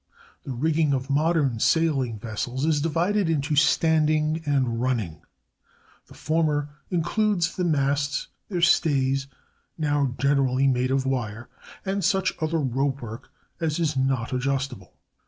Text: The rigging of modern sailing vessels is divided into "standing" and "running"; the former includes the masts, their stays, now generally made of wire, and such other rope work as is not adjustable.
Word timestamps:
The 0.45 0.51
rigging 0.51 0.95
of 0.95 1.11
modern 1.11 1.59
sailing 1.59 2.17
vessels 2.17 2.65
is 2.65 2.81
divided 2.81 3.29
into 3.29 3.55
"standing" 3.55 4.41
and 4.47 4.81
"running"; 4.81 5.21
the 6.07 6.15
former 6.15 6.69
includes 6.89 7.55
the 7.55 7.63
masts, 7.65 8.25
their 8.49 8.61
stays, 8.61 9.27
now 9.77 10.15
generally 10.17 10.65
made 10.65 10.89
of 10.89 11.05
wire, 11.05 11.49
and 11.85 12.03
such 12.03 12.33
other 12.41 12.57
rope 12.57 12.99
work 13.03 13.31
as 13.59 13.77
is 13.79 13.95
not 13.95 14.33
adjustable. 14.33 14.95